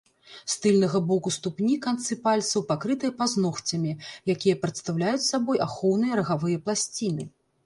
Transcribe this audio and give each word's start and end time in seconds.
З 0.51 0.53
тыльнага 0.61 0.99
боку 1.09 1.31
ступні 1.35 1.75
канцы 1.83 2.17
пальцаў 2.23 2.63
пакрытыя 2.71 3.11
пазногцямі, 3.19 3.93
якія 4.35 4.59
прадстаўляюць 4.65 5.27
сабой 5.29 5.63
ахоўныя 5.69 6.13
рагавыя 6.23 6.57
пласціны. 6.67 7.23